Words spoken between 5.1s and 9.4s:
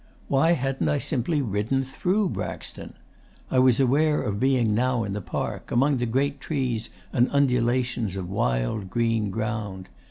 the park, among great trees and undulations of wild green